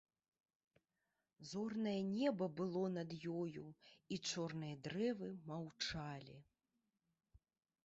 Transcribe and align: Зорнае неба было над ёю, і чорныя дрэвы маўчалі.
Зорнае 1.49 2.01
неба 2.19 2.47
было 2.61 2.81
над 2.97 3.09
ёю, 3.43 3.65
і 4.15 4.21
чорныя 4.31 4.75
дрэвы 4.89 5.31
маўчалі. 5.55 6.37